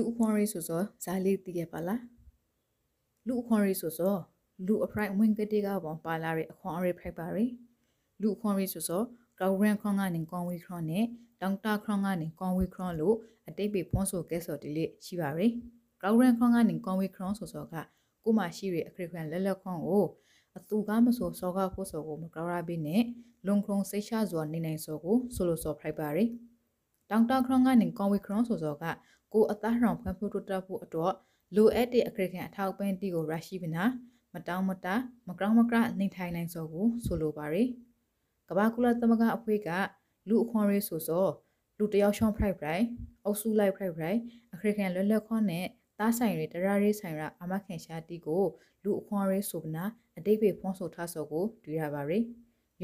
[0.00, 2.02] လူအခွန်ရေးဆိုစောဇာလေးတည်ရပါလား
[3.26, 4.16] လူအခွန်ရေးဆိုစော
[4.66, 7.50] လူအဖရိုက်ဝင်ကတိကဘောပါလာရဲ့အခွန်အရေးဖိုက်ပါရယ်
[8.20, 9.02] လူအခွန်ရေးဆိုစော
[9.40, 11.04] ကောက်ရန်ခွန်ကနေကွန်ဝီခရွန်နဲ့
[11.40, 13.16] တောင်တာခရွန်ကနေကွန်ဝီခရွန်လို့
[13.48, 15.52] အတိတ်ပေဖွန်ဆိုကဲဆိုတီလေးရှိပါရယ်
[16.02, 17.74] ကောက်ရန်ခွန်ကနေကွန်ဝီခရွန်ဆိုစောက
[18.24, 20.04] ကိုမှရှိရဲ့အခရခွန်လက်လက်ခွန်ကို
[20.56, 23.02] အတူကားမဆိုစောကဖို့စောကိုမကောက်ရပေးနဲ့
[23.46, 26.18] လုံခုံစိတ်ချစွာနေနိုင်စောကိုဆိုလိုစောဖိုက်ပါရ
[27.12, 28.84] ယ်တောင်တာခရွန်ကနေကွန်ဝီခရွန်ဆိုစောက
[29.32, 31.14] ကိုအသားရောင်ဖွံ့ဖြိုးတိုးတက်ဖို့အတွက်
[31.56, 33.84] လိုအပ်တဲ့အခရကန်အထောက်ပံ့တီကိုရရှိပနာ
[34.34, 34.86] မတောင်းမတ
[35.28, 37.68] မကောင်းမကရနေထိုင်နိုင်စောကိုဆိုလိုပါရယ်
[38.48, 39.70] ကဘာကူလာသမဂအဖွေးက
[40.28, 41.26] လူအခွန်ရေးဆိုစော
[41.78, 42.84] လူတယောက်ရှောင်းဖရိုက်ဖရိုက်
[43.24, 44.18] အုပ်စုလိုက်ဖရိုက်ဖရိုက်
[44.54, 45.66] အခရကန်လွတ်လပ်ခွန်နဲ့
[45.98, 48.44] သားဆိုင်တွေတရရေးဆိုင်ရအမခင်ရှာတီကို
[48.84, 49.84] လူအခွန်ရေးဆိုပနာ
[50.18, 52.24] အတိတ်ပဲဖွန်ဆိုထားစောကိုတွေ့ရပါရယ်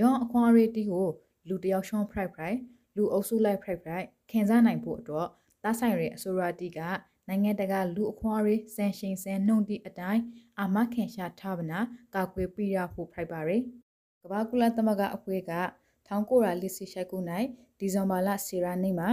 [0.01, 1.09] ယောအခွန်ရေးတီကို
[1.49, 2.59] လူတယောက်ရှောင်းဖရိုက်ဖရိုက်
[2.97, 5.29] လူအုပ်စုလိုက်ဖရိုက်ဖရိုက်ခင်စားနိုင်ဖို့အတွက်
[5.63, 6.81] သားဆိုင်ရဲ့အဆိုရာတီက
[7.29, 10.23] နိုင်ငံတကာလူအခွားရေးဆန်ရှင်ဆန်နှုံတီအတိုင်း
[10.61, 11.79] အာမခင်ရှာထားဗနာ
[12.15, 13.63] ကာကွယ်ပြရဖို့ဖိုက်ပါရယ်
[14.23, 15.53] ကဘာကူလာသမဂအဖွဲက
[16.09, 17.19] 1948ရှိုက်ခု၌
[17.79, 19.09] ဒီဇင်ဘာလ10ရက်နေ့မှာ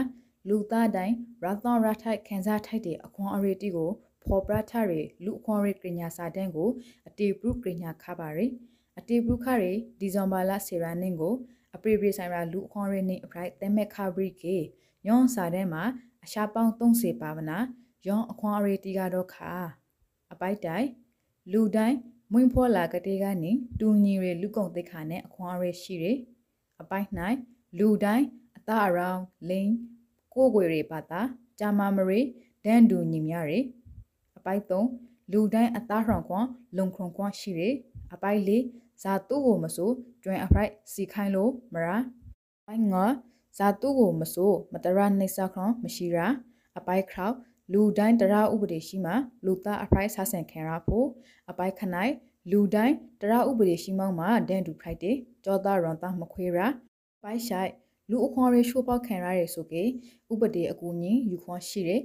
[0.47, 3.91] လူသားတိုင်းရာသောရထိုက်ခန်းစားထိုက်တဲ့အခွန်အရေးတီကို
[4.23, 6.69] ဖော်ပြထားရလူအခွန်ရေးကညာစာတန်းကို
[7.07, 8.51] အတေပရုကညာခပါရယ်
[8.99, 9.65] အတေပရုခရ
[9.99, 11.33] ဒီဇင်ဘာလ10ရက်နေ့ကို
[11.75, 14.57] အပရိပရိဆိုင်ရာလူအခွန်ရေးနေအဖရိုက်တဲမက်ခဘရိကေ
[15.07, 15.83] ယွန်စာတန်းမှာ
[16.23, 17.57] အရှာပေါင်း30ပါဝနာ
[18.07, 19.51] ယောင်အခွန်အရေးတီကတော့ခါ
[20.31, 20.87] အပိုက်တိုင်
[21.51, 21.97] လူတိုင်း
[22.31, 26.05] မွင့်ဖောလာကတိကနေတူညီရလူကုံသိခါနဲ့အခွန်အရေးရှိရ
[26.81, 27.07] အပိုက်၌
[27.77, 28.25] လူတိုင်း
[28.57, 29.71] အသားအရောင်လိန်
[30.33, 31.21] ကိုကိုွေတွေပါတာ
[31.59, 32.19] ဂျာမာမရီ
[32.65, 33.53] ဒန်ဒူညီမြရ
[34.37, 34.63] အပိုက်
[34.97, 36.45] 3လူတိုင်းအသားရောင်ခွန်
[36.77, 37.61] လုံခုံခွန်ရှိရ
[38.13, 39.89] အပိုက်4 ဇာတူကိုမဆို
[40.23, 41.97] ကျွင်အဖိုက်စီခိုင်းလို့မရာ
[42.61, 42.83] အပိုက်
[43.17, 46.27] 5ဇာတုကိုမဆိုးမတရနှိစခရမရှိရာ
[46.77, 47.29] အပိုက်ခေါ
[47.73, 49.13] လူတိုင်းတရဥပဒေရှိမှ
[49.45, 51.07] လူသားအဖိုက်ဆဆန်ခံရဖို့
[51.49, 52.13] အပိုက်ခနိုင်
[52.51, 56.67] လူတိုင်းတရဥပဒေရှိမောင်းမှာဒန်တူဖိုက်တဲ့ကြောသားရွန်သားမခွေးရာ
[57.23, 57.71] ပိုက်ဆိုင်
[58.09, 59.83] လူအခွန်ရေရှိုးပေါက်ခံရရဲဆိုကေ
[60.31, 62.01] ဥပဒေအကူညီယူခွန်ရှိတယ်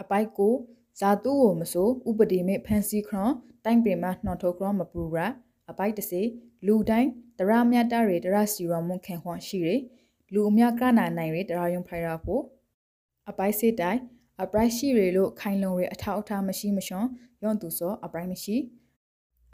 [0.00, 0.54] အပိုက်ကို
[1.00, 3.32] ဇာတူကိုမဆိုးဥပဒေမဲ့ဖန်စီခရွန်
[3.64, 5.26] တိုင်ပင်မနှော်ထုတ်ခရွန်မပူရာ
[5.70, 6.22] အပိုက်တစေ
[6.66, 9.80] လူတိုင်းတရမြတ်တရေတရစီရမွန်ခံခွန်ရှိတယ်
[10.32, 12.42] လူအများကနာနိုင်ရတရာယုံဖိုင်ရာဖို့
[13.30, 14.00] အပိုက်စစ်တိုင်
[14.42, 17.06] အပရိုက်ရှိရလို့ခိုင်လုံရအထောက်အထားမရှိမရှွန်
[17.42, 18.56] ယွန်သူစောအပရိုက်မရှိ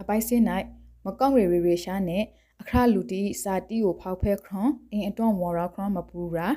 [0.01, 0.43] အပိုက်စစ်၌
[1.05, 2.23] မကောက်ရရရရှာနဲ့
[2.61, 6.49] အခရလူတီစာတီကိုဖောက်ဖဲခရွန်အင်းအတွန်ဝါရာခရွန်မပူရာ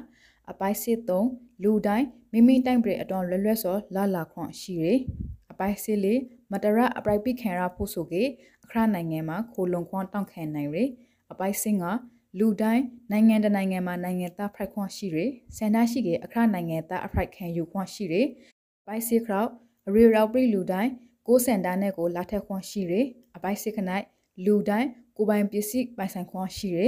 [0.51, 1.27] အပိုက်စစ်သုံး
[1.63, 4.95] လူတိုင်းမိမိတိုင်ပရအတွန်လွယ်လွယ်စောလာလာခွန်ရှိရအ
[5.61, 6.19] ပိုက်စစ်လေး
[6.51, 8.23] မတရအပရိုက်ပိခံရဖို့ဆိုကေ
[8.63, 10.77] အခရနိုင်ငံမှာခိုလုံခွန်တောင့်ခံနိုင်ရ
[11.31, 11.85] အပိုက်စင်က
[12.39, 15.17] လူတိုင်းနိုင်ငံတနိုင်ငံမှာနိုင်ငံသားဖရိုက်ခွန်ရှိရ
[15.57, 18.15] ဆန္ဒရှိကေအခရနိုင်ငံသားအဖရိုက်ခံယူခွန်ရှိရ
[18.87, 19.49] ပိုက်စီခရောက်
[19.87, 20.91] အရီရောက်ပြလူတိုင်း
[21.27, 22.93] ကိုစန်တာနဲ့ကိုလာထက်ခွန်ရှိရ
[23.35, 24.05] အပိုက်စစ်ခနိုင်
[24.45, 26.79] လူတိုင်းကိုပိုင်ပစ္စည်းပိုင်ဆိုင်ခွန်ရှိရ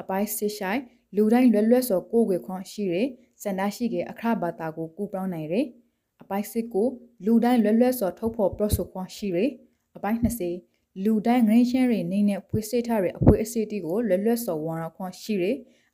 [0.00, 0.80] အပိုက်စစ်ဆိုင်
[1.16, 2.94] လူတိုင်းလွယ်လွယ်စောကိုွယ်ခွန်ရှိရ
[3.42, 5.54] စန္ဒရှိကေအခရဘာတာကိုကူပြောင်းနိုင်ရ
[6.22, 6.88] အပိုက်စစ်ကို
[7.24, 9.38] လူတိုင်းလွယ်လွယ်စောထုတ်ဖို့ပရော့ဆိုခွန်ရှိရ
[9.96, 15.44] အပိုက်20လူတိုင်းငရင်းချင်းတွေနေနဲ့ဖွေးစစ်ထားတဲ့အဖွေးအစစ်တီကိုလွတ်လွတ်စော်ဝါရခွန်ရှိရ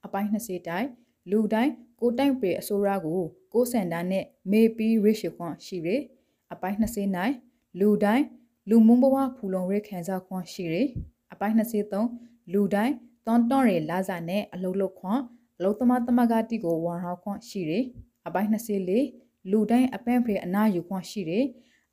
[0.04, 0.88] အပိုင်း20တိုင်း
[1.30, 3.20] လူတိုင်းကိုတိုင်ပေအစိုးရကို
[3.52, 5.88] ကိုစန်တာနဲ့မေပီရရှိခွန်ရှိရ
[6.52, 7.34] အပိုင်း20နိုင်
[7.80, 8.24] လူတိုင်း
[8.68, 10.74] လူမုံဘဝဖူလုံရခံစားခွန်ရှိရ
[11.32, 12.94] အပိုင်း23လူတိုင်း
[13.26, 15.20] တွန်တွန်ရလာစာနဲ့အလုတ်လုတ်ခွန်
[15.56, 17.72] အလုတ်သမားသမဂတိကိုဝန်ဟောခွန်ရှိရ
[18.26, 21.32] အပိုင်း24 လူတိုင်းအပန့်ဖေအနာယူခွန်ရှိရ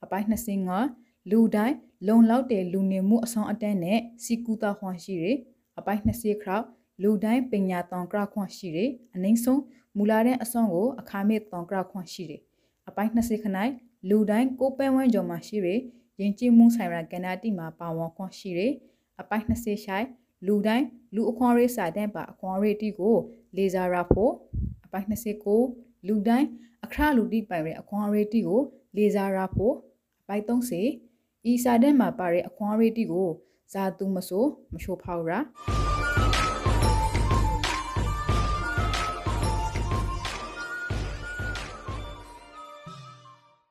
[0.03, 0.28] အပိုင်း
[0.72, 1.75] 25လူတိုင်း
[2.07, 5.38] လုံလောက်တဲ့လူနေမှုအဆောင်အတန်းနဲ့စီကူတာခွန်ရှိတယ်
[5.79, 6.66] အပိုင်း20ခရောက်
[7.01, 9.61] လူတိုင်းပညာတောင်ကရခွန်ရှိတယ်အနှိမ့်ဆုံး
[9.97, 12.41] မူလာတဲ့အဆောင်ကိုအခါမေ့တောင်ကရခွန်ရှိတယ်
[12.89, 13.72] အပိုင်း20ခနိုင်
[14.09, 15.79] လူတိုင်းကိုပဲဝန်းကြော်မှာရှိတယ်
[16.19, 18.73] ယဉ်ကျေးမှုဆိုင်ရာကဏ္ဍတိမှာပါဝင်ခွန်ရှိတယ်
[19.22, 20.05] အပိုင်း20ရှိုင်
[20.45, 20.85] လူတိုင်း
[21.16, 23.16] လူအခွန်ရေးစာတန်းပါအခွန်ရေးတိကို
[23.58, 24.31] လေစာရဖို့
[24.85, 26.47] အပိုင်း29 လူတိုင်း
[26.85, 28.61] အခရလူတိပိုင်ရဲ့အခွန်ရေးတိကို
[28.97, 29.75] လေစာရဖို့
[30.22, 33.29] အပိုင်း30ဤစာတန်းမှာပါတဲ့အခွန်ရေးတီကို
[33.73, 35.40] ဇာသူမဆိုမချိုးဖောက်ရာ